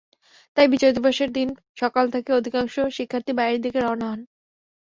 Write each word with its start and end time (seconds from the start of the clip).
তাই 0.57 0.67
বিজয় 0.67 0.93
দিবসের 0.93 1.29
দিন 1.33 1.49
সকাল 1.77 2.05
থেকে 2.13 2.29
অধিকাংশ 2.33 2.75
শিক্ষার্থী 2.97 3.31
বাড়ির 3.39 3.59
দিকে 3.65 3.79
রওনা 3.81 4.07
হন। 4.11 4.19